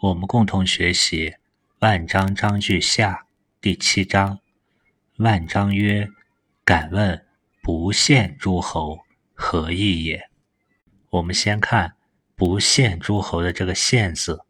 [0.00, 1.30] 我们共同学习
[1.78, 3.12] 《万章章句下》
[3.62, 4.40] 第七章。
[5.16, 6.10] 万章曰
[6.66, 7.24] ：“敢问
[7.62, 8.98] 不献诸侯，
[9.32, 10.28] 何意也？”
[11.08, 11.96] 我们先看
[12.36, 14.44] “不献诸侯”的这个“献”字。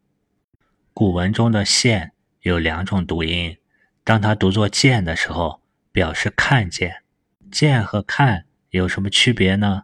[0.93, 2.11] 古文中的“献”
[2.43, 3.57] 有两种读音，
[4.03, 5.61] 当它读作“见”的时候，
[5.93, 7.03] 表示看见。
[7.49, 9.83] 见和看有什么区别呢？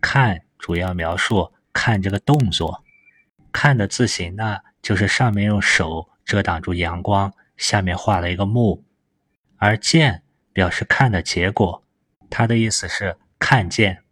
[0.00, 2.83] 看主要描述看这个动作，
[3.54, 4.58] 看的字形呢？
[4.82, 8.84] 就是上面用手遮挡住阳光，下面画了一个目，
[9.56, 10.22] 而见
[10.52, 11.84] 表示看的结果，
[12.28, 14.02] 它的意思是看见。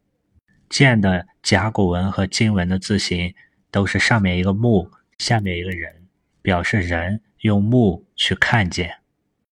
[0.71, 3.35] 见的甲骨文和金文的字形
[3.73, 6.07] 都是上面一个目，下面一个人，
[6.41, 8.99] 表示人用目去看见。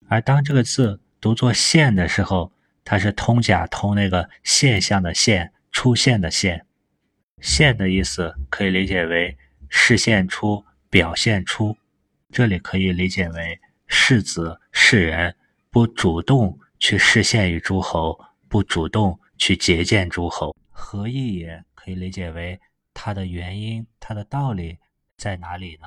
[0.08, 2.52] 而当这个字读作现的时候，
[2.84, 6.64] 它是通假通那个现象的现，出现的现。
[7.40, 9.36] 现的意思可以理解为
[9.70, 10.62] 示现出。
[10.92, 11.78] 表现出，
[12.32, 15.36] 这里可以理解为世子世人
[15.70, 21.64] 不主动去示现于诸侯，不主动去结见诸侯，何意也？
[21.76, 22.60] 可以理解为
[22.92, 24.80] 它的原因，它的道理
[25.16, 25.86] 在哪里呢？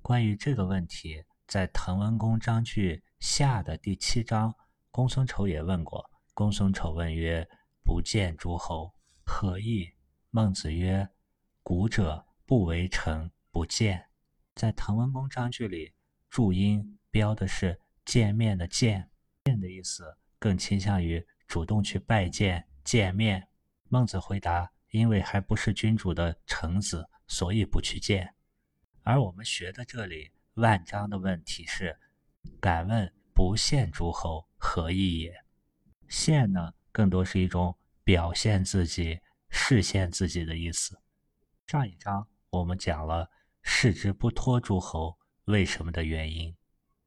[0.00, 4.54] 关于这个问题，在《滕文公章句下》的第七章，
[4.90, 6.10] 公孙丑也问过。
[6.32, 7.46] 公孙丑问曰
[7.84, 8.94] ：“不见诸侯，
[9.26, 9.92] 何意？”
[10.32, 11.06] 孟子曰
[11.62, 14.06] ：“古者不为臣。”不见，
[14.54, 15.94] 在《滕文公章句》里，
[16.28, 19.10] 注音标的是见面的见，
[19.44, 23.48] 见的意思更倾向于主动去拜见、见面。
[23.88, 28.34] 孟子回答：“因为还不是君主的臣子，所以不去见。”
[29.02, 31.98] 而我们学的这里万章的问题是
[32.60, 35.34] ：“敢问不献诸侯，何意也？”
[36.08, 37.74] 献呢，更多是一种
[38.04, 41.00] 表现自己、示现自己的意思。
[41.66, 43.30] 上一章我们讲了。
[43.68, 46.56] 视之不托诸侯，为什么的原因？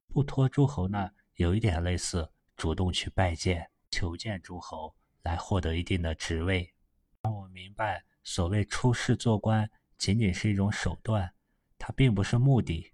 [0.08, 1.12] 不托诸侯呢？
[1.36, 6.74] 有一点类似主动去拜见、求见诸侯，来获得一定的职位。
[7.22, 11.34] 让我明白，所谓出仕做官，仅仅是一种手段，
[11.78, 12.92] 它并不是目的。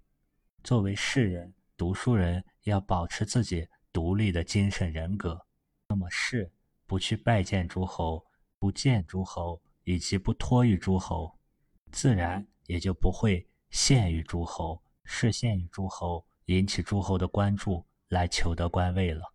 [0.62, 5.44] 作为士人、读书人，要保持自己独立的精神人格。
[5.88, 6.52] 那么，士
[6.86, 8.24] 不去拜见诸侯，
[8.60, 11.35] 不见诸侯，以及不托于诸侯，
[11.90, 13.46] 自然也就不会。
[13.68, 19.34] 献于诸侯，是献于诸侯，引起诸侯的关注，来求得官位了。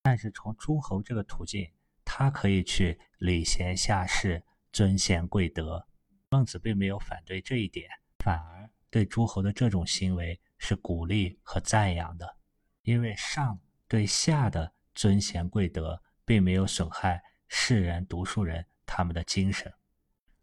[0.00, 1.70] 但是从诸侯这个途径，
[2.04, 5.86] 他可以去礼贤下士，尊贤贵德。
[6.30, 12.36] 孟子并没有反对这一点，反而对诸侯的这种行为是鼓励和赞扬的，
[12.82, 19.70] 因为上对下的尊贤贵德，并没有损害士人、读书人他们的精神。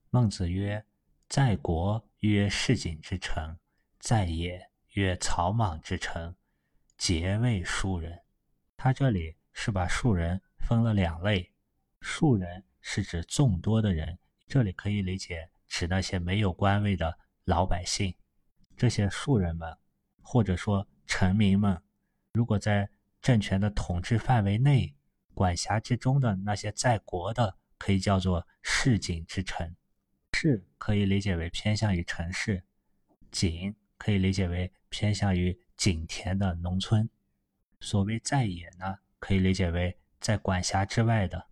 [0.10, 0.86] 孟子曰
[1.32, 3.58] ：“在国。”曰市井之臣，
[4.00, 4.60] 在野；
[4.90, 6.36] 曰草莽之臣，
[6.96, 8.22] 皆为庶人。
[8.78, 11.52] 他这里是把庶人分了两类，
[12.02, 18.14] 庶人是指众多的人，这里可以理解指那些没有官位的老百姓。
[18.78, 19.76] 这些庶人们，
[20.22, 21.82] 或者说臣民们，
[22.34, 22.88] 如果在
[23.20, 24.96] 政权的统治范围内、
[25.34, 29.76] 管辖之中的那些在国的，可以叫做市井之臣。
[30.44, 32.64] 市可以理解为偏向于城市，
[33.30, 37.08] 井可以理解为偏向于井田的农村。
[37.80, 41.46] 所谓在野呢，可以理解为在管辖之外的，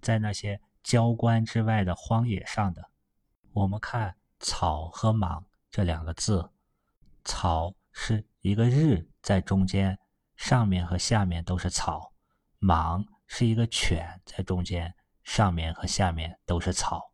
[0.00, 2.90] 在那些郊关之外的荒野上的。
[3.52, 6.50] 我们看“草”和“莽”这两个字
[7.26, 9.98] ，“草”是一个日在中间，
[10.36, 12.10] 上面和下面都是草
[12.58, 17.09] ；“莽”是一个犬在中间，上面和下面都是草。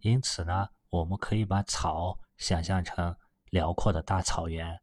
[0.00, 3.16] 因此呢，我们可以把草想象成
[3.50, 4.80] 辽阔的大草原，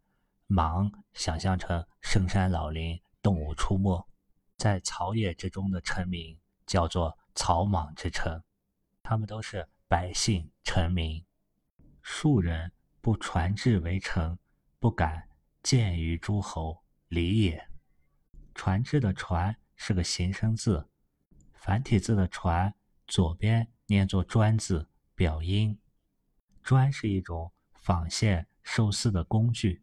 [0.47, 4.05] 莽想象成深山老林、动物出没，
[4.57, 8.43] 在草野之中的臣民叫做草莽之臣，
[9.01, 11.23] 他们都是百姓臣民。
[12.01, 12.71] 庶人
[13.01, 14.37] 不传志为臣，
[14.79, 15.27] 不敢
[15.63, 17.67] 见于诸侯，礼也。
[18.53, 20.87] 传志的传是个形声字，
[21.53, 22.73] 繁体字的传
[23.07, 24.87] 左边念作专字。
[25.15, 25.79] 表音，
[26.61, 29.81] 砖是一种纺线收丝的工具。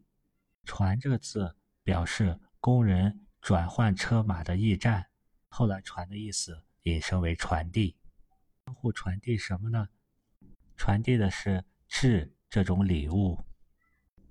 [0.63, 5.07] 传这个字表示工人转换车马的驿站。
[5.49, 7.97] 后来传的意思引申为传递，
[8.65, 9.89] 相互传递什么呢？
[10.77, 13.39] 传递的是志这种礼物。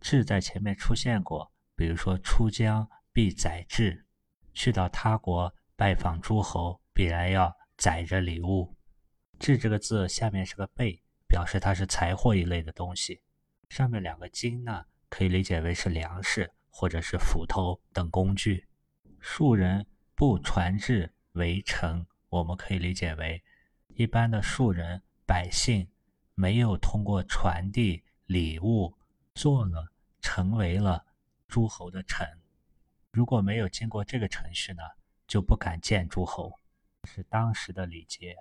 [0.00, 4.06] 志在前面出现过，比如说出疆必载志，
[4.52, 8.76] 去到他国拜访诸侯，必然要载着礼物。
[9.42, 13.20] 志这个字下面是个贝，表示它是财货一类的东西。
[13.68, 18.68] 上面两个金呢，可以理解为是粮食或者是斧头等工具。
[19.18, 19.84] 庶人
[20.14, 23.42] 不传至为臣，我们可以理解为
[23.88, 25.88] 一般的庶人百姓
[26.36, 28.94] 没有通过传递礼物
[29.34, 31.04] 做了成为了
[31.48, 32.24] 诸侯的臣。
[33.10, 34.84] 如果没有经过这个程序呢，
[35.26, 36.60] 就不敢见诸侯，
[37.02, 38.36] 是当时的礼节，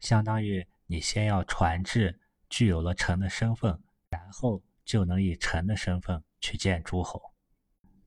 [0.00, 7.20] 相当于你先要传至，具有了臣的身份，然后就能以臣的身份去见诸侯。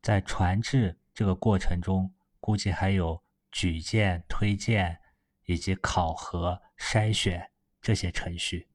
[0.01, 3.21] 在传至这个过程中，估计还有
[3.51, 4.99] 举荐、推荐
[5.45, 7.51] 以及考核、筛选
[7.81, 8.67] 这些程序。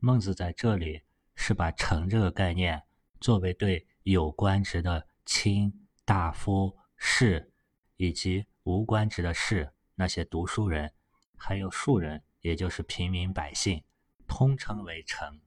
[0.00, 1.02] 孟子在这里
[1.34, 2.82] 是把臣这个概念
[3.20, 5.78] 作为对有官职的卿。
[6.04, 7.52] 大夫、士
[7.96, 10.92] 以及无官职的士，那些读书人，
[11.36, 13.82] 还有庶人，也就是平民百姓，
[14.28, 15.40] 通称为臣，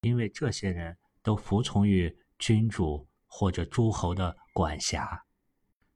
[0.00, 5.24] 因为这些人都服从于君主或者诸侯的管辖，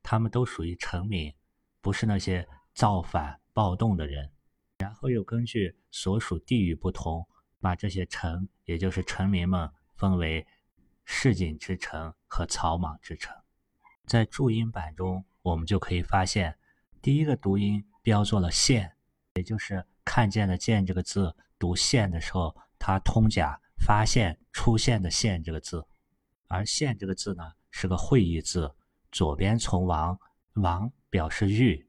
[0.02, 1.34] 他们都属于臣民，
[1.80, 4.30] 不是那些造反暴动的人。
[4.78, 7.26] 然后又根据所属地域不同，
[7.60, 10.46] 把这些臣，也就是臣民们，分为
[11.04, 13.34] 市井之臣和草莽之臣。
[14.04, 16.58] 在注音版中，我们就可以发现，
[17.00, 18.96] 第一个读音标作了“县”，
[19.34, 25.84] 也就是看见的“见”这个字读“现”的时候，它通假发现出现的“现”这个字。
[26.48, 28.74] 而“现”这个字呢，是个会意字，
[29.10, 30.18] 左边从王，
[30.54, 31.88] 王表示玉，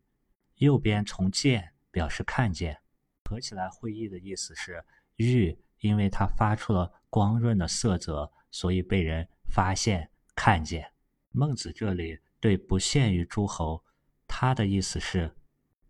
[0.55, 2.79] 右边从见，表示看见，
[3.25, 4.83] 合起来会意的意思是
[5.17, 10.91] 玉，因为它发出了光润的色泽，所以被人发现看见。
[11.31, 13.83] 孟子这里对不限于诸侯，
[14.25, 15.35] 他的意思是，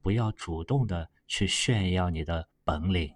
[0.02, 3.16] 不要主动的去炫耀你的本领，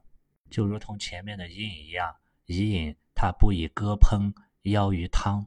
[0.50, 2.16] 就如同前面的“饮”一样
[2.46, 4.34] ，“以饮”他不以歌烹
[4.64, 5.46] 邀于汤，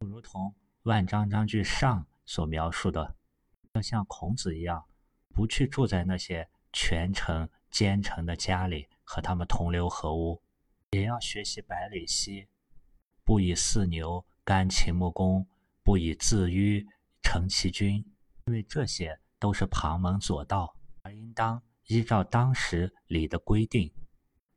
[0.00, 3.16] 就如同万章章句上所描述的，
[3.72, 4.84] 要像孔子一样，
[5.34, 10.42] 不去住在那些权臣奸臣的家里和他们同流合污，
[10.90, 12.48] 也要学习百里奚，
[13.24, 15.46] 不以四牛干秦穆公。
[15.82, 16.86] 不以自迂
[17.22, 18.04] 成其君，
[18.44, 21.60] 因为这些都是旁门左道，而应当
[21.90, 23.92] 依照当时礼的规定。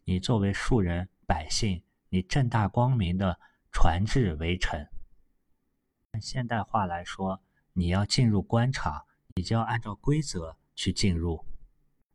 [0.04, 3.40] 你作为庶人百姓，你正大光明的
[3.72, 4.88] 传至为臣。
[6.12, 7.42] 按现代话来说，
[7.74, 11.44] 你要进入官场，你就要按照规则去进入。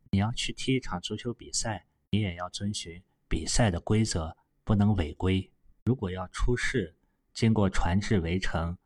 [0.09, 5.51] 你要去踢一场足球比赛，你也要遵循比赛的规则，不能违规。
[5.83, 6.95] 如果要出仕，
[7.33, 8.77] 经过传至为臣。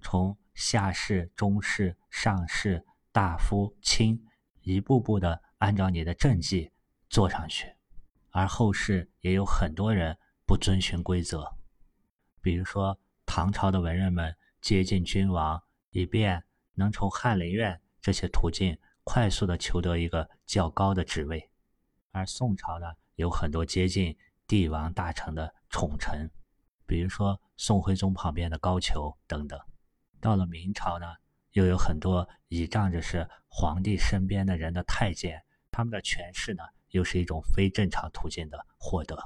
[0.00, 4.26] 从下士、中士、上士、大夫、卿，
[4.62, 6.70] 一步步的按照你的政绩
[7.08, 7.74] 做上去，
[8.32, 11.56] 而后世也有很多人不遵循规则，
[12.42, 16.44] 比如说唐朝的文人们接近君王，以便
[16.74, 21.50] 能从翰林院这些途径快速的求得一个较高的职位，
[22.10, 24.14] 而宋朝呢，有很多接近
[24.46, 26.30] 帝王大臣的宠臣，
[26.84, 29.58] 比如说宋徽宗旁边的高俅等等。
[30.20, 31.06] 到了明朝呢，
[31.52, 35.42] 又有很多倚仗着是皇帝身边的人的太监，
[35.74, 39.18] 他们的权势呢，又是一种非正常途径的获得。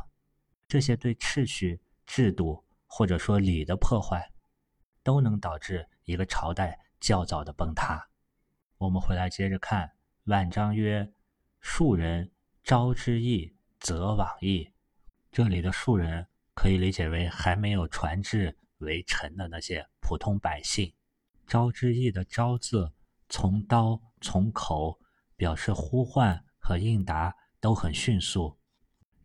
[0.67, 4.33] 这些对秩序、制度或者说礼的破坏，
[5.03, 8.09] 都能导致一个朝代较早的崩塌。
[8.79, 9.93] 我们回来接着看，
[10.25, 11.13] 万章曰
[11.61, 12.33] ：“庶人
[12.65, 14.73] 昭之役，则往矣。”
[15.31, 18.57] 这里的庶人可以理解为还没有传至。
[18.79, 20.95] 为臣的那些普通百姓，
[21.49, 22.93] 昭之意的“昭”字，
[23.29, 25.01] 从刀从口，
[25.39, 28.59] 表示呼唤和应答都很迅速。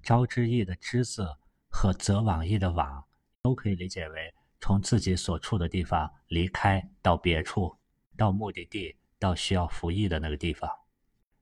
[0.02, 1.28] 招之意的“之”字
[1.68, 3.04] 和则往意的“往”，
[3.42, 7.76] 都可以理解为从自己所处的地方离开到别处，
[8.16, 10.70] 到目的地，到需要服役的那个地方。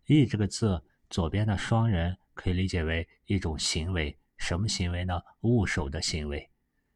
[0.06, 5.22] 役这个字左边的双人可以理解为一种行为，什么行为呢？
[5.42, 6.50] 务守的行为。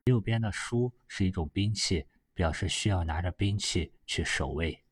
[0.06, 4.84] 右边的书是一种兵器，表示需要拿着兵器去守卫。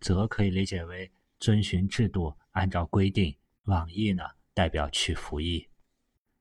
[0.00, 1.10] 则可以理解为
[1.42, 3.36] 遵循制度，按照规定。
[3.64, 4.22] 往义呢，
[4.54, 5.68] 代表去服役。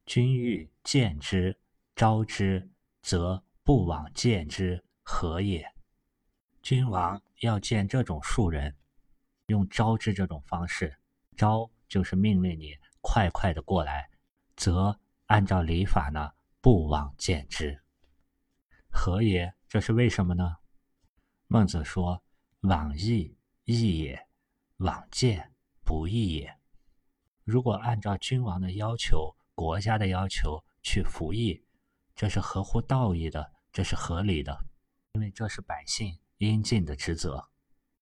[0.05, 1.57] 君欲见之，
[1.95, 2.69] 招之，
[3.01, 5.67] 则不往见之，何也？
[6.61, 8.75] 君王要见这种庶人，
[9.47, 10.95] 用招之这种方式。
[11.35, 14.07] 招就是命令你快快的过来，
[14.55, 16.31] 则按照礼法呢，
[16.61, 17.81] 不往见之。
[18.91, 19.51] 何也？
[19.67, 20.57] 这是为什么呢？
[21.47, 22.23] 孟子说
[22.61, 24.27] ：“往义义也，
[24.81, 26.57] 往见不义也。”
[27.43, 31.63] 如果按照君王的要求、国家的要求去服役，
[32.15, 34.65] 这是合乎道义的，这是合理的，
[35.13, 37.47] 因为这是百姓应尽的职责。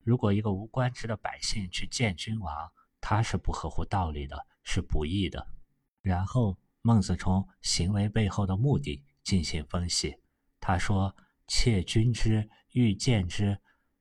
[0.04, 2.72] 如果一个无官职的百姓去见君王，
[3.02, 5.48] 他是不合乎道理的，是不义的。
[6.02, 10.18] 然后孟子从行为背后的目的进行分析。
[10.60, 11.16] 他说
[11.48, 13.58] ：“窃君之欲见之，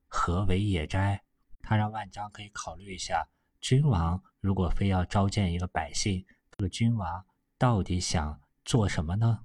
[0.07, 1.23] 何为也哉？”
[1.69, 3.29] 他让万章可以考虑一下，
[3.61, 7.27] 君王如果非要召见一个百姓，这个君王
[7.59, 9.41] 到底想做什么呢？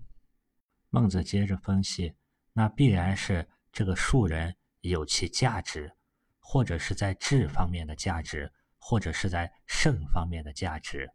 [0.90, 2.14] 孟子接着分析，
[2.54, 5.94] 那必然是这个庶人有其价值。
[6.40, 11.12] 或者是在质方面的价值，或者是在圣方面的价值。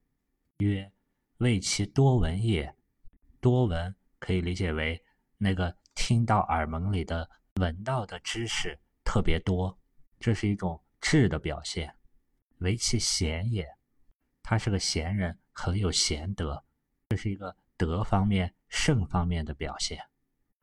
[0.59, 0.93] 曰：
[1.39, 2.75] 为其多闻也。
[3.41, 5.03] 多闻可以理解为
[5.39, 9.79] 那个听到耳门里的、闻到的知识特别多，
[10.21, 11.95] 这是一种智的表现。
[12.59, 13.67] 为其贤也，
[14.43, 16.65] 他是个贤人，很有贤德，
[17.09, 20.01] 这是一个德方面、圣方面的表现。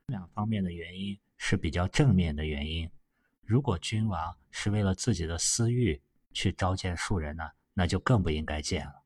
[0.06, 2.90] 两方面的原因是比较正面的原因。
[3.42, 6.02] 如果君王是为了自己的私欲
[6.32, 9.04] 去召见庶人呢，那就更不应该见了。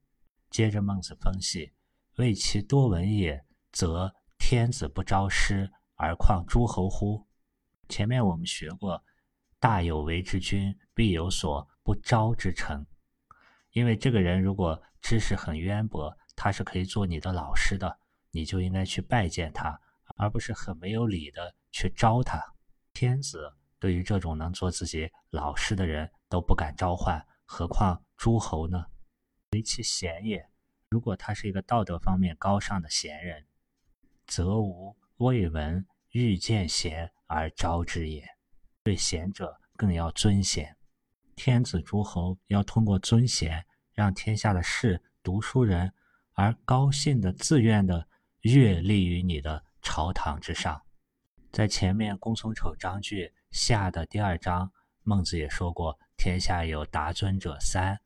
[0.50, 1.72] 接着孟子分析
[2.16, 7.24] ：“为其多闻也，则天子不招师，而况诸侯乎？”
[7.88, 9.04] 前面我们学过
[9.60, 12.84] ，“大有为之君，必有所不招之臣。”
[13.70, 18.00] 因为这个人如果知识很渊博，他是可以做你的老师的，
[18.32, 19.80] 你就应该去拜见他，
[20.16, 22.42] 而不是很没有礼的去招他。
[22.92, 23.54] 天子。
[23.78, 28.84] 对于这种能做自己老师的人都不敢召唤，何况诸侯呢？
[29.52, 30.46] 为其贤也。
[30.90, 33.46] 如果他是一个道德方面高尚的贤人，
[34.26, 38.22] 则无未闻欲见贤而招之也。
[38.90, 40.76] 对贤者更要尊贤。
[41.36, 45.92] 天子诸侯要通过尊贤，让天下的士读书人
[46.32, 48.08] 而高兴的、自愿的
[48.40, 50.82] 跃立于你的朝堂之上。
[51.52, 53.32] 在前面公孙丑章句。
[53.52, 54.72] 下的第二章，
[55.04, 58.00] 孟子也说过：“天下有达尊者三，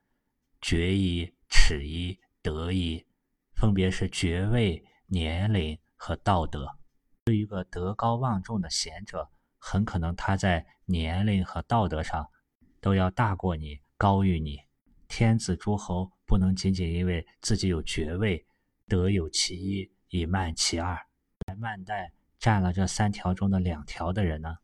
[0.60, 3.06] 爵一、耻一、德一，
[3.54, 6.76] 分别是爵位、年龄和道德。
[7.24, 9.30] 对一个德高望重的贤者，
[9.66, 12.28] 很可能他在年龄和道德上
[12.82, 14.60] 都要大过你、高于你。
[15.08, 18.44] 天子诸侯不能仅仅因为自己有爵位，
[18.86, 20.94] 德有其一，以慢其二。
[21.46, 24.54] 在慢代占了这三条中的两条的人呢？”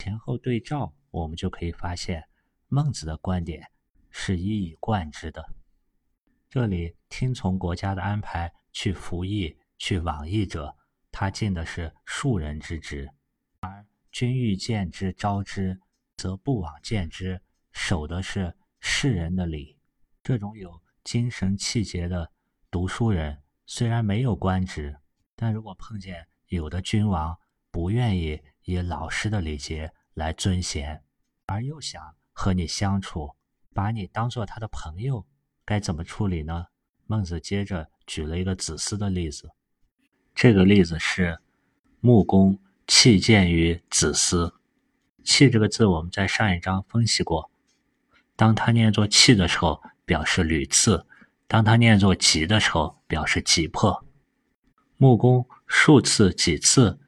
[0.00, 2.24] 前后对照，我们就可以发现，
[2.68, 3.70] 孟子的观点
[4.08, 5.44] 是一以贯之的。
[6.48, 10.74] 这里听从国家的安排去服役、去往役者，
[11.12, 13.06] 他尽的是庶人之职；
[14.16, 15.78] 君欲见之、招之，
[16.16, 17.38] 则不往见之，
[17.70, 19.76] 守的是世人的礼。
[20.22, 22.32] 这种有精神气节的
[22.70, 24.96] 读书人，虽然没有官职，
[25.34, 27.36] 但如果碰见有的君王
[27.70, 28.40] 不愿意。
[28.62, 31.04] 以老师的礼节来尊贤，
[31.44, 33.36] 而又想和你相处，
[33.74, 35.26] 把你当做他的朋友，
[35.62, 36.68] 该怎么处理呢？
[37.04, 39.50] 孟子接着举了一个子思的例子，
[40.34, 41.38] 这个例子是
[42.00, 44.54] 穆公弃见于子思。
[45.24, 47.50] 弃这个字我们在上一章分析过，
[48.36, 51.06] 当他念作弃的时候，表示屡次；
[51.48, 54.04] 当他念作急的时候，表示急迫。
[54.96, 56.98] 穆公数次、几次。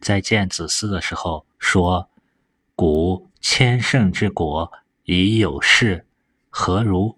[0.00, 2.10] 在见子思的时候说
[2.74, 4.72] ：“古千乘之国，
[5.04, 6.04] 以有事，
[6.50, 7.16] 何如？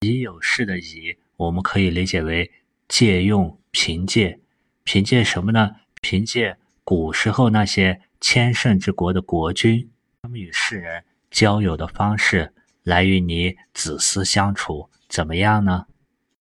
[0.00, 2.50] 以有事的以，我们可以理解为
[2.88, 4.40] 借用、凭借。
[4.82, 5.76] 凭借什么呢？
[6.00, 6.58] 凭借
[6.90, 9.88] 古时候那些千乘之国的国君，
[10.22, 15.86] 他们与世人交友的方式，来与你子嗣相处，怎么样呢？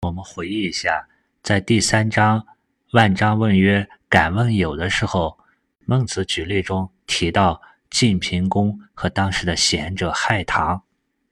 [0.02, 1.08] 我们回忆一下，
[1.44, 2.48] 在第三章，
[2.94, 5.38] 万章问曰：‘敢问有的时候。’
[5.86, 10.82] 孟子举例中提到晋平公和当时的贤者害唐，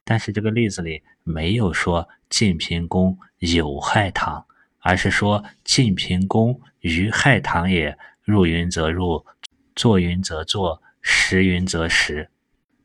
[0.03, 4.45] 但是这个例子里没有说晋平公有害唐，
[4.77, 7.97] 而是说晋平公于害唐也，
[8.27, 9.25] 入云则入，
[9.74, 12.29] 坐云则坐，食云则食，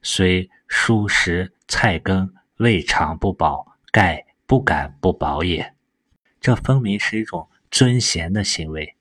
[0.00, 5.74] 虽蔬食菜羹，未尝不饱，盖不敢不饱也。
[6.40, 8.94] 这分明是一种尊贤的行为，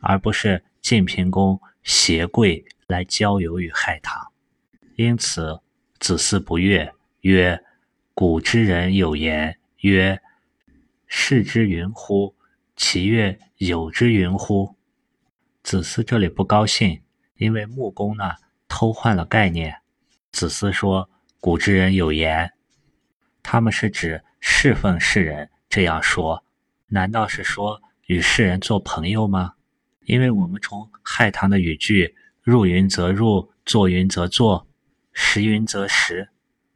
[0.00, 1.60] 而不是晋平公。
[1.82, 4.30] 携贵来交友与害唐，
[4.96, 5.58] 因此
[5.98, 7.64] 子思不悦，曰
[8.14, 10.20] ：“古之人有言曰
[11.08, 12.36] ：‘视之云乎？’
[12.76, 14.76] 其曰：‘有之云乎？’”
[15.68, 17.02] 子思这里不高兴，
[17.36, 18.24] 因为穆公呢
[18.68, 19.82] 偷换了概念。
[20.32, 21.10] 子思说
[21.40, 22.50] ：“古之人有言，
[23.42, 26.42] 他们是指侍奉世人这样说，
[26.86, 29.52] 难道是说与世人做朋友吗？”
[30.08, 34.66] 因为我们从害唐的语句入云则入，坐云则坐，
[35.12, 36.30] 食云则食。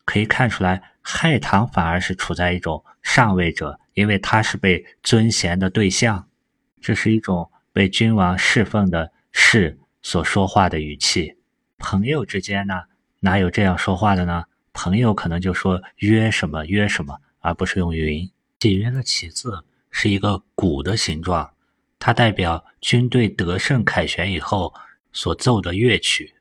[0.05, 6.29] 可以看出来，害唐反而是处在一种上位者，因为他是被尊贤的对象，
[6.83, 11.37] 这是一种被君王侍奉的士所说话的语气。
[11.79, 12.83] 朋友之间呢，
[13.21, 14.45] 哪有这样说话的呢？
[14.75, 18.31] 朋友可能就说约什么约什么，而不是用云。
[18.61, 21.53] 契约的契字是一个鼓的形状，
[21.99, 24.73] 它代表军队得胜凯旋以后
[25.13, 26.35] 所奏的乐曲。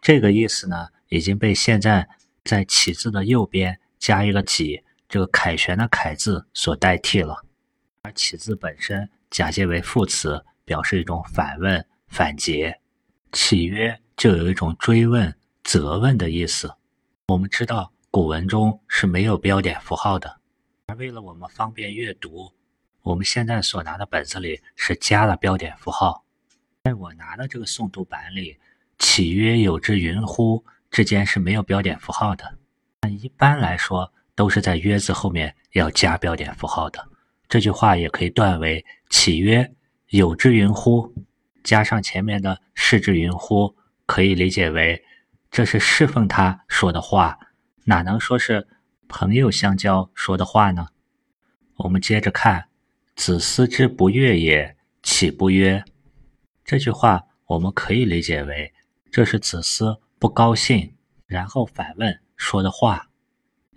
[0.00, 2.08] 这个意思呢，已经被现在
[2.44, 7.44] 在启字的右边加一个几，这个凯旋的凯字所代替了。
[8.02, 12.74] 而启字本身假借为副词，表示一种反问、反诘。
[13.32, 16.74] 契约就有一种追问、责问的意思。
[17.28, 20.40] 我们知道古文中是没有标点符号的，
[20.86, 22.52] 而为了我们方便阅读，
[23.02, 26.24] 我们现在所拿的本子里是加了标点符号。
[26.84, 28.58] 在我拿的这个诵读版里
[28.98, 32.58] ，“岂曰有之云乎”之间是没有标点符号的。
[33.00, 37.06] 但一般来说，都是在“曰”字后面要加标点符号的。
[37.48, 39.70] 这句话也可以断为“岂曰
[40.08, 41.12] 有之云乎”，
[41.64, 43.74] 加上前面的“是之云乎”，
[44.06, 45.02] 可以理解为。
[45.50, 47.38] 这是侍奉他说的话，
[47.84, 48.66] 哪能说是
[49.08, 50.88] 朋友相交说的话呢？
[51.76, 52.68] 我们接着看
[53.16, 55.84] ：“子思之不悦也，岂不曰？”
[56.64, 58.72] 这句话我们可以理解为，
[59.10, 60.94] 这是子思不高兴，
[61.26, 63.08] 然后反问说的话；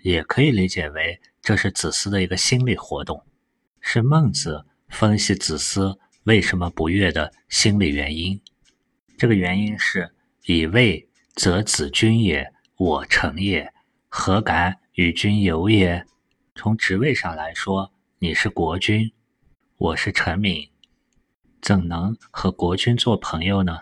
[0.02, 3.24] 也可以理解为，这是子思的一个心理活动，
[3.80, 8.40] 是孟子分析子思为什么不悦的心理原因。
[9.18, 10.14] 这个原因是
[10.46, 11.10] 以位。
[11.34, 13.74] 则子君也，我臣也，
[14.10, 16.06] 何敢与君游也？
[16.54, 19.12] 从职位上来说，你是国君，
[19.78, 20.70] 我是臣民，
[21.62, 23.80] 怎能和国君做朋友呢？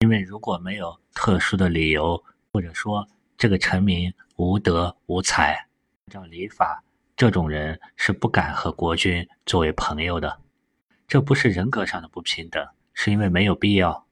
[0.00, 6.82] 因为如果没有特殊的理由，或者说这个臣民无德无才，按照礼法，
[7.16, 10.43] 这种人是不敢和国君作为朋友的。
[11.06, 14.06] 这不是人格上的不平等，是因为没有必要。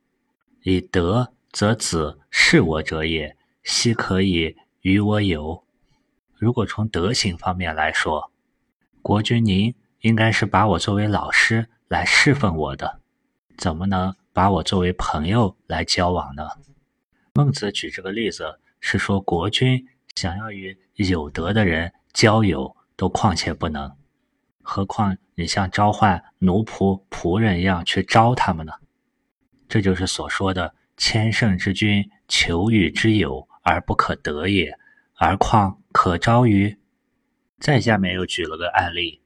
[0.63, 1.33] 以德。
[1.53, 5.63] 则子是我者也，奚可以与我有？
[6.35, 8.33] 如果从德行方面来说，
[9.03, 13.01] 国君您应该是把我作为老师来侍奉我的，
[13.59, 16.49] 怎么能把我作为朋友来交往呢？
[17.35, 23.95] 孟子举这个例子是说，国君想要与有德的人交友，都况且不能，
[24.63, 28.73] 何况你像召唤奴仆仆人一样去招他们呢？
[29.69, 30.75] 这就是所说的。
[30.99, 34.79] 千乘之君，求与之友而不可得也，
[35.17, 36.79] 而况可招于？
[37.59, 39.21] 再下面又举了个案例，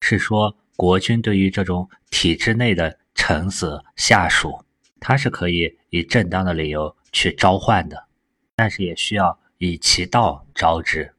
[0.00, 4.62] 是说国君对于这种体制内的臣子下属，
[5.00, 8.08] 他是可以以正当的理由去召唤的，
[8.54, 11.14] 但是也需要以其道招之。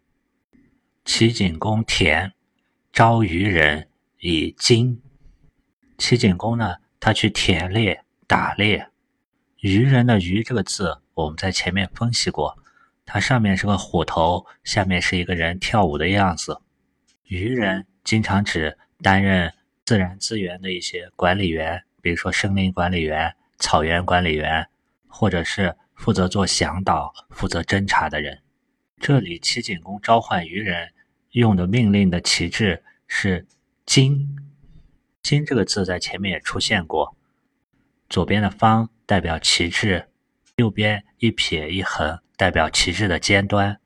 [1.05, 2.32] 齐景公田
[2.93, 5.01] 招渔人以金。
[5.97, 8.87] 齐景公呢，他去田猎打猎。
[9.61, 12.55] 渔人的“渔”这个字，我们在前面分析过，
[13.03, 16.61] 它上面是个虎头，下面是一个人跳舞的样子。
[17.23, 19.51] 渔人经常指担任
[19.83, 24.67] 自然资源的一些管理员，比如说森林管理员、草原管理员，
[25.07, 28.43] 或者是负责做向导、负责侦查的人。
[28.99, 30.93] 这里齐景公召唤渔人
[31.33, 33.45] 用的命令的旗帜是
[33.85, 34.35] “金
[35.21, 37.15] ”，“金”这个字在前面也出现过，
[38.09, 38.89] 左边的方。
[39.05, 40.07] 代表旗帜，
[40.55, 43.77] 右边一撇一横，代表旗帜的尖端。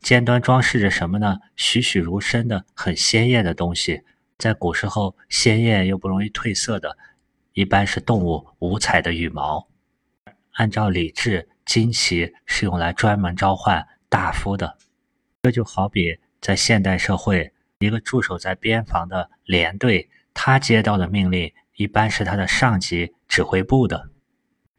[0.00, 1.38] 尖端装饰着什么呢？
[1.54, 4.02] 栩栩如生的、很鲜艳的东西。
[4.38, 6.96] 在古时候，鲜艳又不容易褪色的，
[7.52, 9.68] 一般是动物五彩的羽毛。
[10.52, 14.78] 按照礼制，旌旗是用来专门召唤大夫的。
[15.42, 24.10] 这就好比在现代社会，一个驻守在边防的连队，他接到的命令一般是他的上级指挥部的。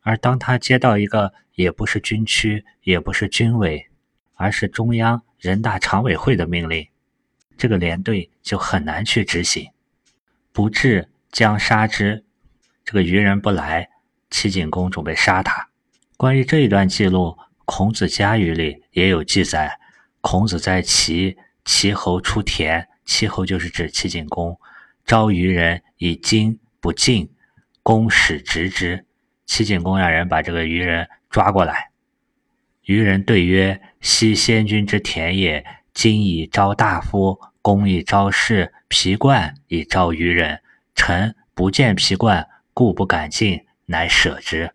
[0.01, 3.88] 而当他接到一个也不是军区，也不是军委，
[4.36, 6.88] 而是中央人大常委会的命令，
[7.58, 9.67] 这个连队就很难去执行。
[10.51, 12.23] 不至将杀之，
[12.84, 13.89] 这个愚人不来，
[14.30, 15.67] 齐景公准备杀他。
[16.15, 19.80] 关于这一段记录，《孔子家语》里也有记载：
[20.21, 24.58] 孔子在齐，齐侯出田，齐侯就是指齐景公，
[25.06, 27.30] 召渔人以金不进，
[27.84, 29.06] 公使执之。
[29.45, 31.89] 齐景公让人把这个渔人抓过来。
[32.84, 40.62] 渔人对曰：“昔先君之田也，今以招大夫，公以招士，皮冠以招渔人。
[40.93, 44.71] 臣不见皮冠，故不敢进，乃舍之。”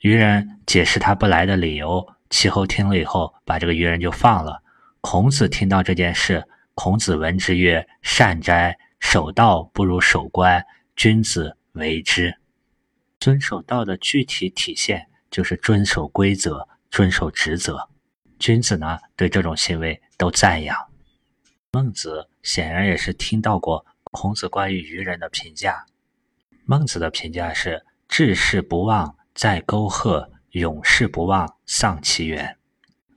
[0.00, 4.62] 渔人解释他不来的理由，齐侯听了以后，把这个渔人就放了。
[5.08, 8.76] 孔子听到这件事，孔子闻之曰：“善哉！
[8.98, 10.66] 守道不如守官，
[10.96, 12.34] 君子为之。”
[13.20, 17.88] 遵守道的具体体现就是遵守规则、遵守职责。
[18.40, 20.76] 君子呢，对这种行为都赞扬。
[21.70, 25.86] 孟子显然也是听到过孔子关于愚人的评价。
[26.64, 32.55] 孟子的评价是：“志士不忘在沟壑，勇士不忘丧其源。”“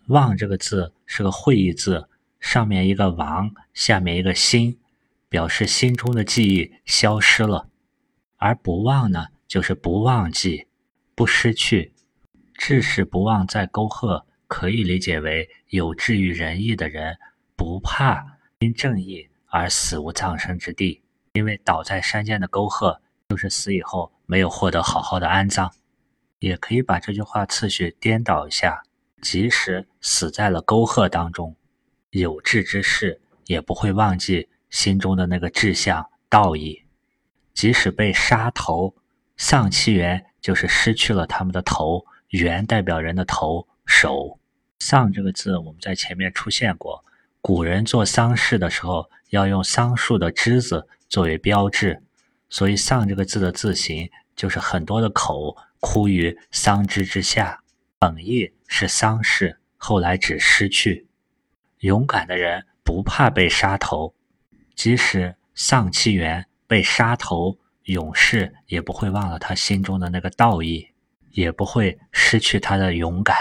[0.10, 2.08] 忘”这个字是个会意字，
[2.40, 4.78] 上面一个王，下面一个心，
[5.28, 7.70] 表示心中的记忆消失了；
[8.38, 9.28] 而不忘呢？
[9.48, 10.68] 就是不忘记，
[11.16, 11.94] 不失去。
[12.54, 17.18] 志士不忘在沟壑，可以理解为有志于仁义的人，
[17.56, 21.02] 不怕因正义而死无葬身之地。
[21.34, 25.72] 因为倒在山间的沟壑，就是死以后没有获得好好的安葬。
[26.40, 28.84] 也可以把这句话次序颠倒一下：
[29.22, 31.56] 即使死在了沟壑当中，
[32.12, 36.84] 有志之士也不会忘记心中的那个志向道义，
[37.54, 38.96] 即使被杀头。
[39.38, 44.38] 丧其元就是失去了他们的头，元代表人的头手。
[44.80, 47.06] 丧这个字我们在前面出现过，
[47.40, 52.04] 古人做丧事的时候要用桑树的枝子作为标志，
[52.50, 57.64] 所以丧这个字的字形就是很多的口枯于桑枝之下。
[57.98, 61.08] 本意是丧事，后来指失去。
[61.80, 64.14] 勇敢的人不怕被杀头，
[64.76, 67.58] 即使丧其元被杀头。
[67.86, 70.88] 勇士也不会忘了他心中的那个道义，
[71.32, 73.36] 也不会失去他的勇敢。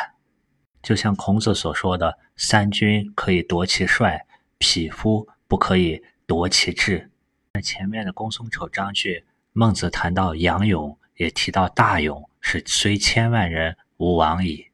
[0.83, 4.25] 就像孔子所说的：“三军可以夺其帅，
[4.57, 7.11] 匹夫不可以夺其志。”
[7.53, 14.68] 在前面的公孙丑章句，孟子谈到杨勇，也提到大勇是虽千万人吾往矣。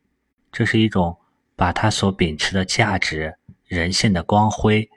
[0.55, 1.19] 这是一种
[1.57, 3.37] 把他所秉持的价值、
[3.67, 4.89] 人性的光辉，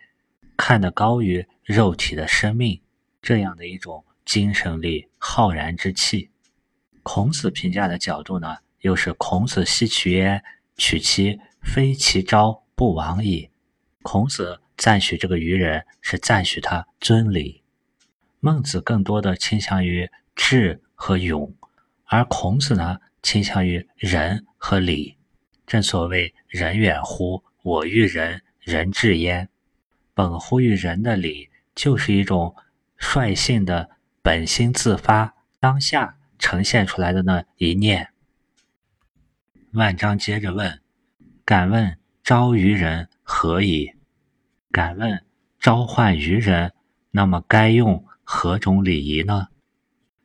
[0.56, 2.80] 看得高于肉体的生命，
[3.22, 4.06] 这样的一种。
[4.24, 6.30] 精神力浩然之气，
[7.02, 10.43] 孔子评价的角度呢，又是孔子奚取焉？
[10.76, 13.50] 取其非其招不往矣。
[14.02, 17.63] 孔子赞许这个愚人，是赞许他尊礼。
[18.41, 21.56] 孟子更多的倾向于智和勇，
[22.04, 25.17] 而孔子呢，倾向于仁和礼。
[25.68, 27.44] 正所谓人远乎？
[27.62, 29.50] 我欲人，人至焉。
[30.16, 32.56] 本乎于人的礼，就是一种
[32.96, 33.92] 率性的。
[34.24, 38.10] 本心自发，当下呈现出来的那一念。
[39.72, 40.82] 万章接着问
[41.46, 43.94] ：“敢问召于人何以？
[44.70, 45.24] 敢问
[45.62, 46.74] 召唤于人，
[47.12, 49.48] 那么该用何种礼仪呢？”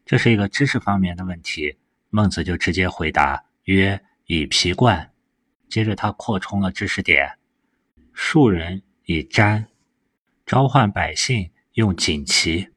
[0.04, 1.78] 这是一个知识方面的问题。
[2.10, 5.10] 孟子就直接回答曰：“以皮冠。”
[5.72, 7.38] 接着他扩充了知识点
[8.12, 9.64] ：“庶人以瞻，
[10.44, 12.68] 召唤百姓用锦旗。”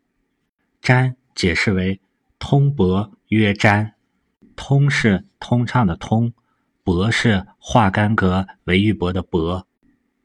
[0.81, 1.99] 瞻解释为
[2.39, 3.91] 通伯曰瞻，
[4.55, 6.31] 通是通畅的通，
[6.85, 9.65] 伯是化干戈为玉帛的帛，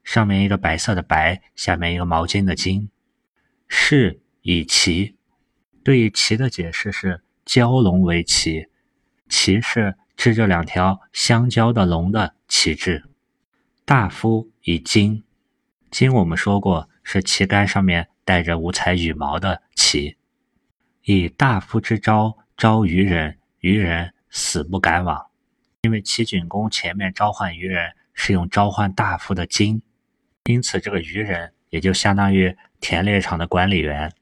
[0.05, 2.87] 上面一个白色的白，下面一个毛巾的巾。
[3.67, 5.17] 是以旗，
[5.83, 8.69] 对于旗的解释是蛟龙为旗，
[9.29, 13.05] 旗是支着两条相交的龙的旗帜。
[13.85, 15.23] 大夫以金，
[15.89, 20.17] 金我们说过是旗杆上面带着五彩羽毛的旗。
[21.05, 25.31] 以大夫之招招愚人，愚人死不敢往。
[25.83, 29.81] 因为齐景公前面召唤愚人是用召唤大夫的金，
[30.45, 34.13] 因此这个愚人也就相当于田猎场的管理员，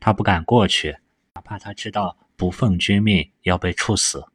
[0.00, 0.98] 他不敢过去，
[1.34, 4.26] 哪怕他知道不奉君命要被处死。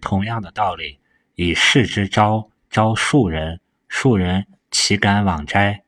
[0.00, 0.98] 同样的道理，
[1.34, 5.82] 以士之招招庶人，庶人岂敢往斋？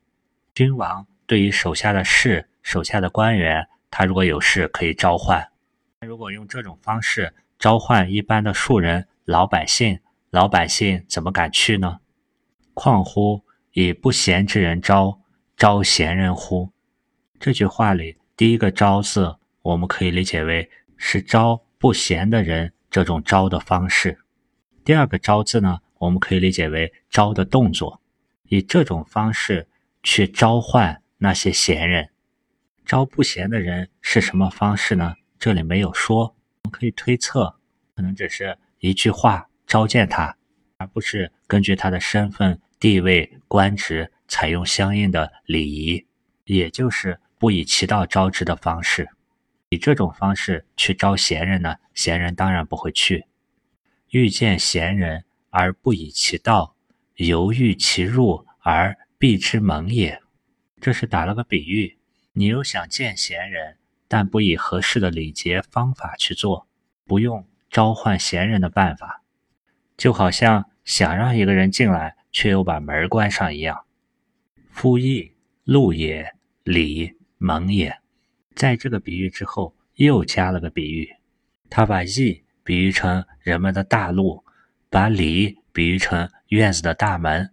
[0.54, 3.68] 君王对于手下的士、手下的官员。
[3.90, 5.50] 他如果有事可以召唤，
[6.00, 9.98] 如果用这种方式召唤一般的庶人、老百姓，
[10.30, 11.98] 老百姓怎么敢去呢？
[12.72, 15.20] 况乎以不贤之人招，
[15.56, 16.70] 招贤人乎？
[17.40, 24.20] 这句话里第一个“招”字，我们可以理解为是招不贤的人这种招的方式。
[24.84, 28.00] 第二个“招”字呢，我们可以理解为招的动作，
[28.44, 29.68] 以这种方式
[30.02, 32.08] 去召唤那些闲人。
[32.86, 35.14] 招不闲的人是什么方式呢？
[35.38, 36.34] 这里没有说，
[36.64, 37.54] 我们可以推测，
[37.94, 40.34] 可能只是一句话召见他，
[40.78, 46.06] 而不是根据他的身份、地位、官职采用相应的礼仪，
[46.44, 49.06] 也就是不以其道招之的方式。
[49.68, 51.76] 以这种方式去招闲人呢？
[51.92, 53.26] 闲人当然不会去。
[54.08, 56.74] 遇见闲人而不以其道，
[57.16, 60.20] 犹豫其入而避之门也。
[60.80, 61.98] 这是打了个比喻，
[62.32, 63.76] 你又想见贤人，
[64.08, 66.66] 但不以合适的礼节方法去做，
[67.04, 69.22] 不用召唤贤人的办法，
[69.96, 73.84] 就好像想让一个人进来，却又把门关上一样。
[74.70, 75.34] 夫义
[75.64, 76.34] 路也，
[76.64, 77.98] 礼门也。
[78.54, 81.08] 在这个比喻之后，又加了个比喻，
[81.68, 82.42] 他把义。
[82.62, 84.44] 比喻成人们的大路，
[84.92, 87.52] 把礼比喻成院子的大门。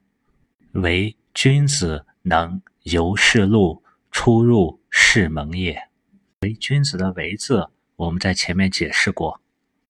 [0.71, 5.79] 为君子能由是路，出入是门也。
[6.41, 9.39] 为君子的“为”字，我们在前面解释过，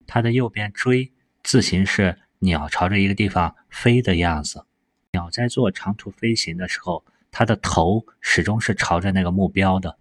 [0.06, 4.66] 它的右边锥字形是鸟朝着一个地方飞的样子。
[5.14, 9.98] 鸟在做长途飞行的时候，它的头始终是朝着那个目标的。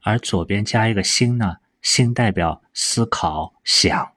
[0.00, 4.12] 而左边加一个心呢，心代表思考想。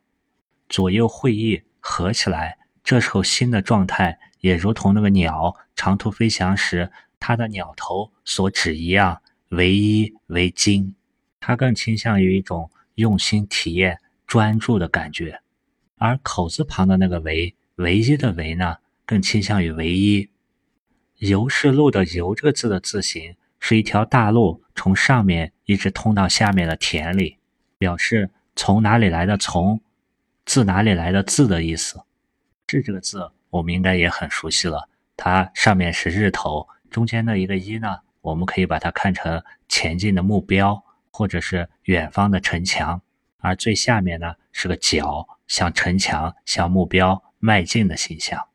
[0.70, 10.96] 左右会意合起来，这时候心的状态也如同那个鸟长途飞翔时它的鸟头所指一样，唯一为精。
[11.40, 15.40] 它更倾向于一种用心体验、专注的感觉。
[15.98, 20.28] 而口字旁的那个唯，唯一的唯呢，更倾向于唯一。
[21.20, 27.38] 游是路的游这个字的字形是一条大路，从上面一直通到下面的田里，
[27.78, 29.80] 表示从哪里来的从。
[30.46, 32.00] 字哪里来的字的意思？
[32.72, 34.88] 日这个字我们应该也很熟悉了。
[35.18, 43.02] 它上面是日头，中间的一个一呢，我们可以把它看成前进的目标，或者是远方的城墙。
[43.40, 48.48] 而最下面呢是个角，向城墙、向目标迈进的形象。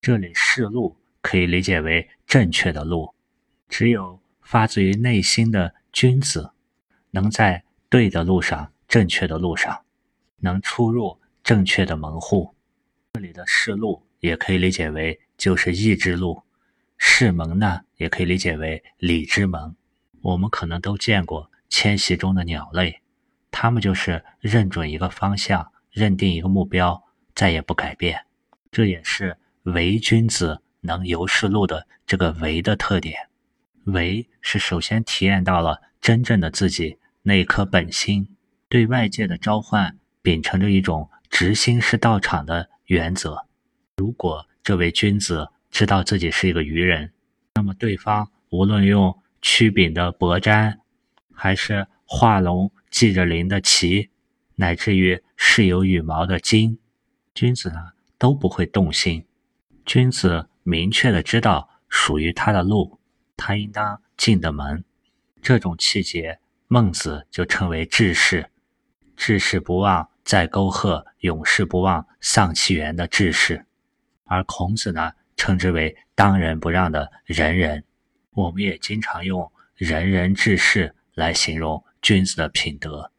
[0.00, 3.14] 这里是路，可以理解为正确的路。
[3.68, 6.52] 只有发自于内心的君子，
[7.10, 9.84] 能在对的路上、正确的路上，
[10.38, 11.18] 能出入。
[11.42, 12.54] 正确的门户，
[13.14, 16.40] 这里的“世路”也可以理解为就是义之路
[16.96, 19.74] ，“是门”呢也可以理解为礼之门。
[20.20, 23.02] 我们可能都见过迁徙中的鸟类，
[23.50, 27.02] 它们就是认准一个方向，认定一个目标，
[27.34, 28.24] 再也不改变。
[28.70, 33.16] 这也是唯君子能游世路的这个“唯”的特点。
[33.86, 38.28] 唯是首先体验到了真正的自己那一颗本心，
[38.68, 41.10] 对外界的召唤秉承着一种。
[41.32, 43.46] 直心是道场的原则。
[43.96, 47.10] 如果这位君子知道自己是一个愚人，
[47.54, 50.76] 那么对方无论用曲柄的薄毡，
[51.34, 54.10] 还是画龙系着鳞的旗，
[54.56, 56.76] 乃至于是有羽毛的巾，
[57.34, 59.24] 君子呢都不会动心。
[59.86, 63.00] 君子明确的知道属于他的路，
[63.38, 64.84] 他应当进的门。
[65.40, 68.50] 这种气节，孟子就称为志士。
[69.16, 70.10] 志士不忘。
[70.24, 73.66] 在沟壑永世不忘丧其源的志士，
[74.24, 77.84] 而孔子呢，称之为当仁不让的仁人。
[78.30, 83.10] 我们也经常用仁人志士来形容君子的品德。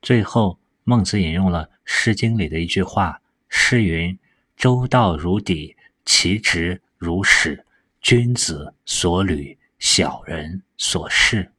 [0.00, 4.18] 最后，孟子引用了《诗经》里的一句话：“诗云
[4.56, 7.64] ：‘周道如砥，其直如矢。
[8.00, 11.52] 君子所履，小人所视。’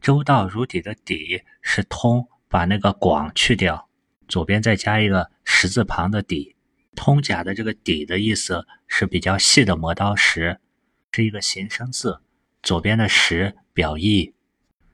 [0.00, 3.88] 周道如砥的砥是通，把那个广去掉。”
[4.28, 6.56] 左边再加一个十字旁的“底”，
[6.96, 10.58] 通假的这个“底”的意思是比较细的磨刀石，
[11.12, 12.20] 是一个形声字。
[12.62, 14.34] 左边的“石”表意，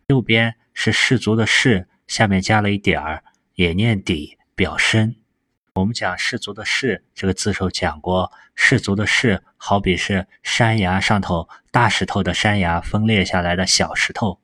[0.08, 3.22] 右边是士族的“士”，下面加了一点儿，
[3.54, 5.16] 也念“底”表深。
[5.74, 14.40] 我们讲士族的“士”这个字时候讲过，士族的“士”好比是山崖上头大石头的山崖分裂下来的小石头，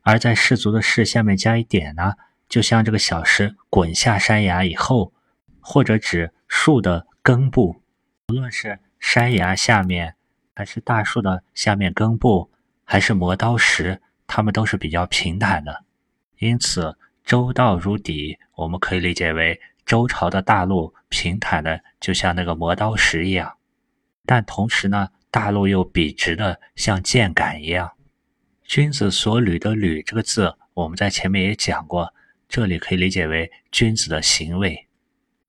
[0.00, 2.14] 而在士族的“士”下面加一点呢。
[2.50, 5.12] 就像这个小石滚下山崖以后，
[5.60, 7.80] 或者指树的根部，
[8.28, 10.16] 无论是山崖下面，
[10.52, 12.50] 还是大树的下面根部，
[12.84, 15.84] 还是磨刀石，它们都是比较平坦的。
[16.38, 23.58] 因此，周道如砥，我们可以理解为周朝的大路平坦的，就像那个磨刀石一样。
[24.26, 27.92] 但同时呢，大路又笔直的，像箭杆一样。
[28.64, 32.12] 君子所履的“履”这个字，我们在前面也讲过。
[32.50, 34.88] 这里可以理解为君子的行为，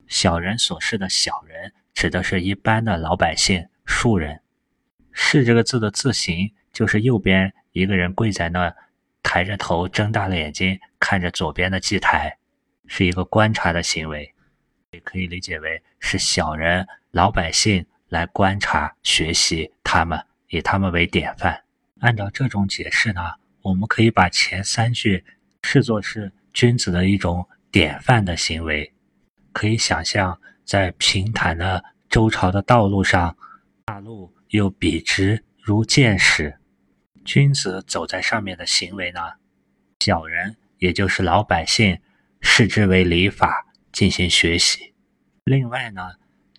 [0.06, 4.40] 小人所示的小人，指的是一般的老百姓、庶人。
[5.10, 8.72] 是这个字的字形，就是右边一个人跪在那，
[9.20, 12.38] 抬着头，睁大了眼睛看着左边的祭台，
[12.86, 14.32] 是一个观察的行为。
[14.92, 21.64] 也可以理解为是小人、老百姓来观察、学习他们，以他们为典范。
[21.98, 23.22] 按照这种解释呢，
[23.62, 25.24] 我们可以把前三句
[25.64, 26.30] 视作是。
[26.52, 28.92] 君子的一种典范的行为，
[29.52, 33.36] 可以想象在平坦的周朝的道路上，
[33.86, 36.58] 大路又笔直如剑矢。
[37.24, 39.20] 君子走在上面的行为呢，
[40.00, 41.98] 小人也就是老百姓
[42.40, 44.92] 视之为礼法进行学习。
[45.44, 46.02] 另外呢，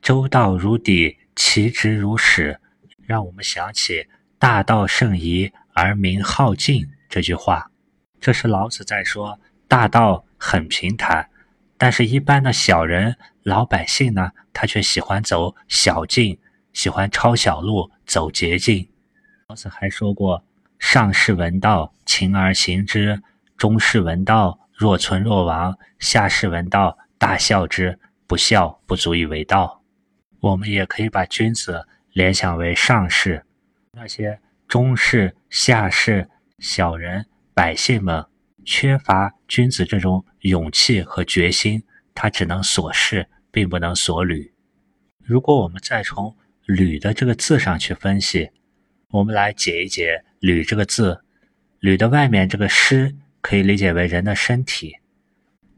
[0.02, 2.60] 周道如砥，其直如矢，
[3.06, 4.08] 让我们想起
[4.40, 7.70] “大道甚夷而民好径”这句话。
[8.20, 11.30] 这是老子在说，大道很平坦，
[11.78, 16.38] 但是一般的小人、老百姓呢，他却喜欢走小径，
[16.74, 18.90] 喜欢抄小路，走捷径。
[19.48, 20.44] 老子还说过。
[20.80, 23.16] 上士闻道，勤而行之；
[23.56, 27.98] 中士闻道，若存若亡；下士闻道，大笑之。
[28.28, 29.82] 不笑，不足以为道。
[30.42, 33.46] 我们也可以把君子联想为上士，
[33.94, 38.26] 那些中士、下士、小人、百姓们
[38.66, 44.54] 缺乏君子这种勇气和决心，他只能所事，并不能所履。
[45.24, 48.50] 如果我们再从“履”的这个字上去分析，
[49.10, 50.24] 我们来解一解。
[50.40, 51.22] 履这个字，
[51.80, 54.98] 履的外面这个师可以理解为人的身体，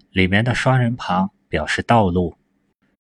[0.10, 2.36] 里面的双人旁表示道路，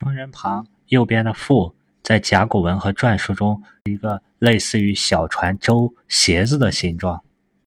[0.02, 7.24] 双人旁右边的父在甲骨文和篆书中一个类似于小船舟鞋子的形状，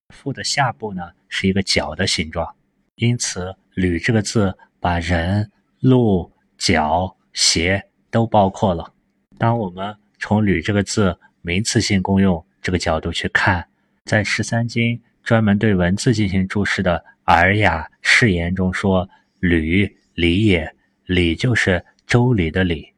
[0.09, 2.55] 腹的下部呢是一个脚的形状，
[2.95, 8.93] 因此履这个字把人、路、脚、鞋都包括了。
[9.37, 13.65] 当我们从履这个字名词性功用这个角度去看。
[14.05, 19.07] 在《十三经》专门对文字进行注释的《尔雅释言》中说
[19.39, 20.75] ：“礼，礼也。
[21.05, 22.93] 礼就是周礼的礼。”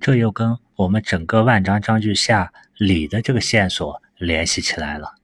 [0.00, 5.14] 这又跟我们整个万章章句下礼的这个线索联系起来了。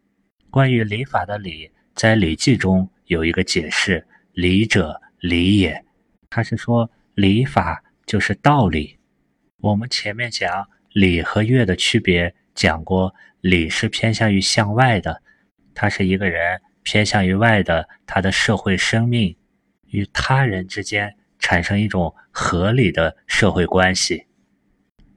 [0.54, 5.84] 关于礼法的礼，在《礼记》中有一个解释：“礼者，礼也。”
[6.30, 8.96] 他是说礼法就是道理。
[9.58, 15.20] 我们前面讲礼和乐的区别，讲过礼是偏向于向外的。
[15.74, 19.36] 他是一个人偏向于外的，他的社会生命
[19.88, 24.24] 与他人之间产生一种合理的社会关系。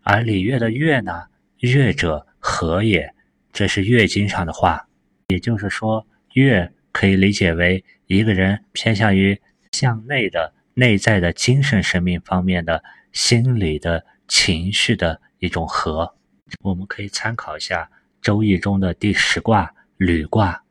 [0.01, 1.25] 而礼乐的乐呢？
[1.59, 3.13] 乐者和也，
[3.53, 4.86] 这是《乐经》上的话。
[5.27, 9.39] 也就是说，乐可以理解为一个人偏向于
[9.73, 16.15] 向内的、内在的精神生命方面的心理的情绪的一种和。
[16.61, 17.83] 我们可以参考一下
[18.21, 19.73] 《周易》中的第十卦。
[19.97, 20.63] 履卦，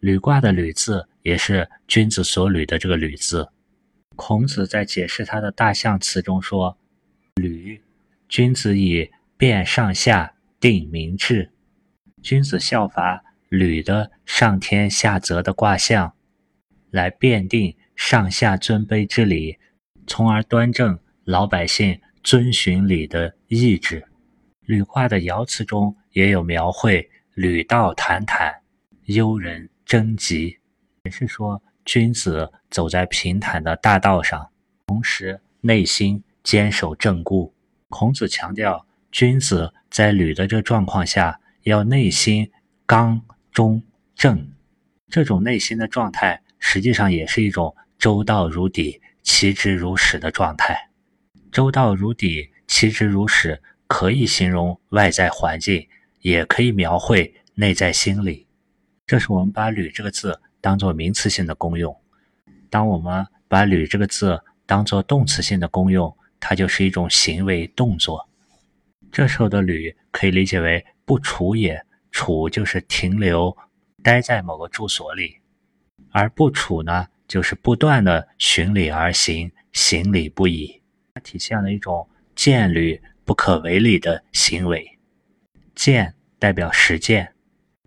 [0.00, 3.48] 履卦的履字也是君子所履的这个履字。
[4.16, 6.76] 孔子在解释他的大象辞中说
[7.40, 7.80] ：“履，
[8.28, 11.52] 君子以辨上下，定民志。
[12.20, 13.22] 君子效法
[13.56, 16.14] 履的上天下泽的卦象，
[16.90, 19.58] 来辨定上下尊卑之理，
[20.06, 24.06] 从而端正老百姓遵循礼的意志。”
[24.66, 27.08] 履卦的爻辞中也有描绘。
[27.34, 28.62] 吕道坦坦，
[29.04, 30.56] 幽人贞吉，
[31.04, 34.50] 也是说君子走在平坦的大道上，
[34.86, 37.54] 同时内心坚守正固。
[37.90, 42.50] 孔子强调，君子在履的这状况下，要内心
[42.86, 43.20] 刚
[43.56, 43.82] 中
[44.14, 44.52] 正。
[45.08, 50.90] 这种内心的状态，实际上也是一种周到如砥、其直如矢的状态。
[51.50, 55.88] 周到如砥、其直如矢，可以形容外在环境。
[56.20, 58.46] 也可以描绘内在心理，
[59.06, 61.96] 这是我们把“履”这个字当做名词性的功用。
[62.68, 68.28] 当我们把“履”这个字当做动词性的功用，它就是一种行为动作。
[69.12, 71.80] 这时候的“履”可以理解为不处也，
[72.16, 73.54] 处就是停留，
[74.02, 75.38] 待在某个住所里；
[76.10, 80.80] 而不处呢，就是不断的循礼而行，行礼不已。
[81.12, 84.98] 它体现了一种见履不可为礼的行为，
[85.74, 86.14] 见。
[86.38, 87.32] 代表实践，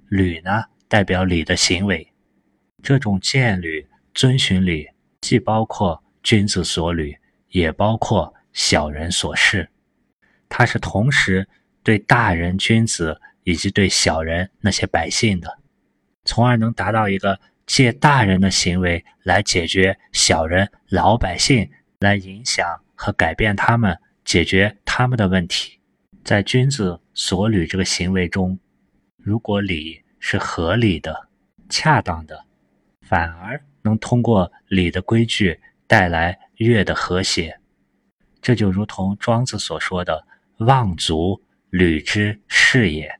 [0.07, 2.11] 履呢代表礼的行为。
[2.81, 4.87] 这种见履、遵循礼，
[5.21, 7.15] 既包括君子所履，
[7.49, 9.69] 也包括小人所事。
[10.49, 11.47] 它是同时
[11.84, 15.58] 对大人君子以及对小人那些百姓的，
[16.24, 25.80] 从而能达到一个借大人的行为来解决小人老百姓，来影响和改变他们，解决他们的问题。
[26.24, 28.60] 在君子所履这个行为中，
[29.18, 31.28] 如果礼是合理的、
[31.70, 32.45] 恰当的，
[33.02, 37.60] 反而能通过礼的规矩带来乐的和谐。
[38.43, 40.24] 这就如同庄子所说的
[40.62, 41.41] “望足
[41.72, 43.12] 履之是也”。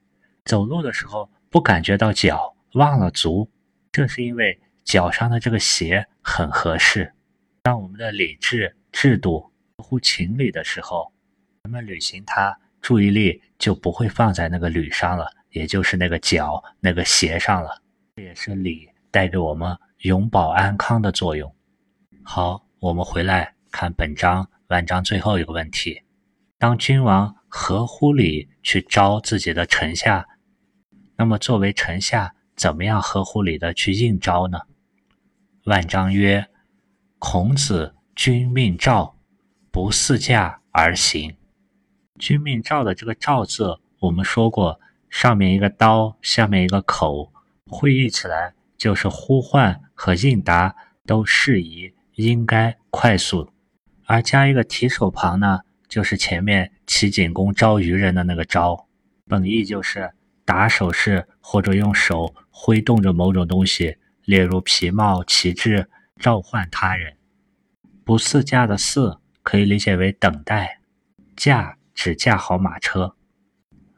[0.50, 3.48] 走路的时候不感觉到脚，忘了足，
[3.92, 7.14] 这是因为脚上的这个鞋很合适。
[7.62, 9.42] 当我们的礼制制度
[9.78, 11.14] 合乎情理的时候，
[11.62, 17.84] 人们履行它，注意力就不会放在那个履上了，也就是那个脚、那个鞋上了。
[18.16, 21.54] 这也是礼带给我们永保安康的作用。
[22.24, 26.02] 好，我们回来看本章万章最后一个问题：
[26.58, 30.26] 当君王合乎礼去招自己的臣下，
[31.20, 34.62] 那么作为臣下，怎么样合乎礼的去应招呢？
[35.66, 36.48] 万章曰
[37.20, 39.18] ：“孔子君命召，
[39.70, 41.36] 不似驾而行。”
[42.18, 47.34] 君命召的这个“召”字，我们说过，上面一个刀，下面一个口，
[47.68, 50.74] 会意起来就是呼唤和应答
[51.06, 53.52] 都适宜，应该快速。
[54.06, 55.60] 而加一个提手旁呢，
[55.90, 58.88] 就是前面齐景公招渔人的那个“招”，
[59.28, 60.14] 本意就是
[60.50, 63.96] 打手势或者用手挥动着某种东西。
[64.26, 65.88] 例如皮帽、旗帜，
[66.18, 67.16] 召唤他人。
[68.04, 70.80] 不似驾的“似”可以理解为等待，
[71.36, 73.16] 驾指驾好马车。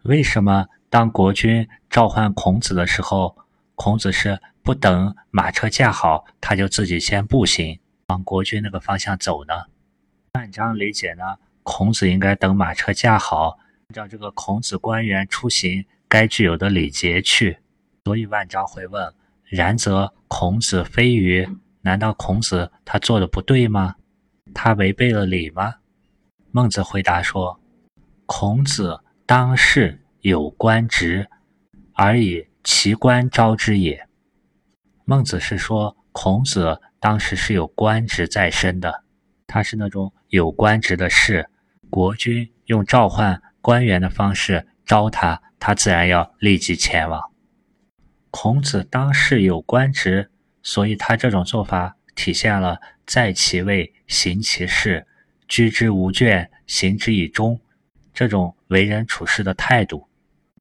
[0.04, 3.38] 为什么当国君召唤孔子的时候，
[3.76, 9.54] 孔子是不等马车驾好，他就自己先步行往国君那个方向走呢？
[10.34, 11.24] 按章理解呢，
[11.64, 17.58] 孔子应该等马车驾好，按照这个孔子官员出行该具有的礼节去。
[18.04, 19.14] 所以万章会问。
[19.46, 21.48] 然则孔子非愚？
[21.82, 23.96] 难道孔子他做的不对吗？
[24.54, 25.76] 他违背了礼吗？
[26.52, 27.62] 孟子回答说
[28.28, 31.30] ：“孔子当世有官职，
[31.94, 34.06] 而以其官招之也。”
[35.06, 39.04] 孟子是说，孔子当时是有官职在身的，
[39.48, 41.50] 他是那种有官职的士，
[41.90, 47.32] 国君用召唤官员的方式招他，他自然要立即前往。
[48.32, 50.32] 孔子当世有官职，
[50.64, 55.06] 所以他这种做法体现了在其位行其事，
[55.48, 57.62] 居之无倦，行之以忠
[58.12, 60.10] 这种为人处事的态度。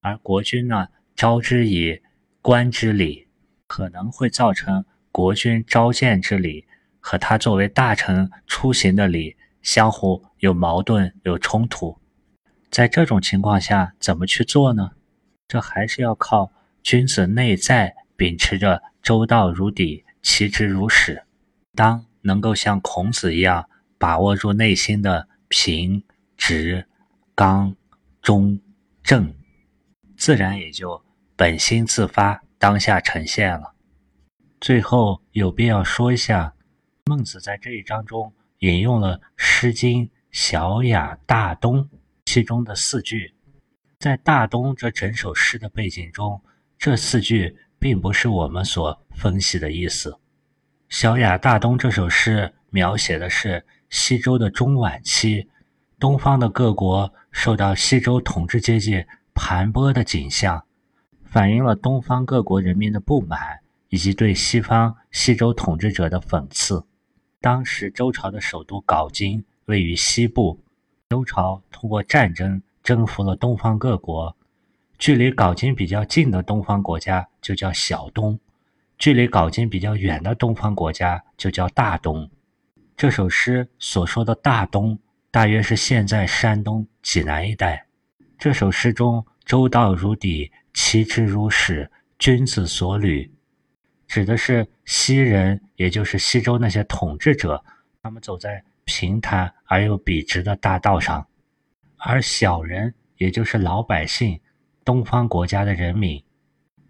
[0.03, 2.03] 而国君呢，招之以
[2.43, 3.27] 官之礼，
[3.67, 6.67] 可能会造成国君召见之礼
[7.01, 12.00] 和他作为大臣出行的礼相互有矛盾、有冲突。
[12.71, 14.93] 在这种情况下，怎么去做呢？
[15.49, 16.53] 这还是要靠。
[16.83, 21.25] 君子内在秉持着周到如砥，其直如始。
[21.75, 23.69] 当能够像孔子一样
[23.99, 26.03] 把握住内心的平、
[26.39, 26.87] 直、
[27.35, 27.77] 刚、
[28.23, 28.59] 忠、
[29.03, 29.35] 正，
[30.17, 31.05] 自然也就
[31.37, 33.75] 本心自发，当下呈现了。
[34.59, 36.55] 最后有必要说一下，
[37.05, 41.85] 孟子在这一章中引用了《诗经·小雅·大东》
[42.25, 43.35] 其中的四句，
[43.99, 46.41] 在大东这整首诗的背景中。
[46.79, 50.11] 这四句并不是我们所分析的意思。
[50.89, 55.49] 《小雅·大东》这首诗描写的是西周的中晚期，
[55.99, 59.05] 东方的各国受到西周统治阶级
[59.35, 60.65] 盘剥的景象，
[61.23, 63.39] 反映了东方各国人民的不满
[63.91, 66.83] 以及对西方西周统治者的讽刺。
[67.43, 70.63] 当时周朝的首都镐京位于西部，
[71.11, 74.37] 周朝通过战争征服了东方各国。
[74.97, 78.39] 距离镐京比较近的东方国家就叫小东，
[78.97, 82.31] 距离镐京比较远的东方国家就叫大东。
[82.97, 84.97] 这首诗所说的大东，
[85.33, 87.85] 大约是现在山东济南一带。
[88.39, 91.91] 这首诗中“周道如砥，其之如始，
[92.21, 93.29] 君子所履”，
[94.07, 97.65] 指的是西人，也就是西周那些统治者，
[98.01, 101.25] 他们走在平坦而又笔直的大道上，
[101.97, 104.41] 而小人，也就是老百姓。
[104.85, 106.25] 东方国家的人民，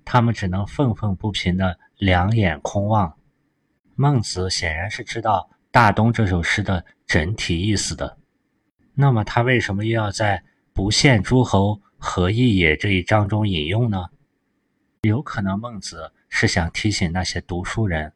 [0.03, 3.15] 他们只能愤愤不平的两眼空望。
[3.97, 8.17] 孟子显然是知道《大东》这首诗的整体意思的，
[8.95, 14.07] 那么他为什么又要在“不羡诸侯，何意也”这一章中引用呢？
[15.03, 18.15] 有可能孟子是想提醒那些读书人，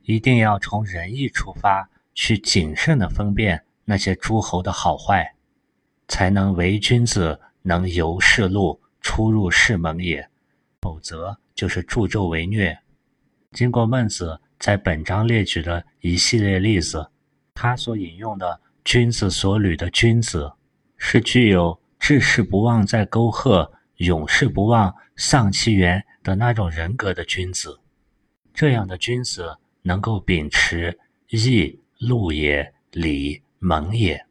[0.00, 5.34] 一定要从仁义出发，去谨慎的分辨那些诸侯的好坏，
[6.08, 8.78] 才能为君子，能由世路。
[9.00, 10.28] 出入世门也，
[10.80, 12.76] 否则就是助纣为虐。
[13.52, 17.08] 经过孟子在本章列举的一系列例子，
[17.54, 20.52] 他所引用的“君子所履”的君子，
[20.98, 27.78] 是具有志士不忘在沟壑，勇士不忘丧其源的那种人格的君子。
[28.52, 30.98] 这样的君子能够秉持
[31.30, 34.26] 义、路也、礼、蒙也，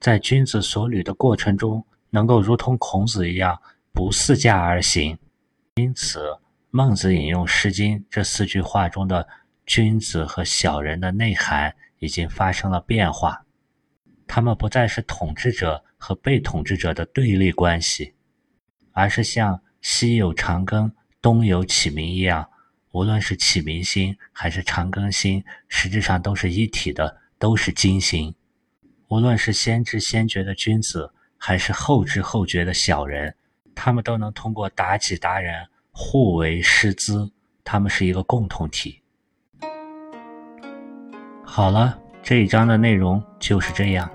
[0.00, 3.60] 在君子所履的过程中，能够如同孔子一样。
[3.92, 5.18] 不似驾而行，
[5.74, 6.38] 因此
[6.70, 9.28] 孟子引用《诗经》这四句话中的
[9.66, 13.44] 君子和小人的内涵已经发生了变化，
[14.28, 18.14] 他们不再是统治者和被统治者的对立关系，
[18.92, 22.48] 而是像西有长庚，东有启明一样，
[22.92, 28.32] 无论是启明星还是长庚星，实质上都是一体的，都是金星。
[29.10, 33.34] 无论是先知先觉的君子，还是后知后觉的小人，
[33.74, 37.28] 他们都能通过妲己达人互为师资，
[37.64, 39.02] 他们是一个共同体。
[41.44, 44.08] 好了，这一章的内容就是这样。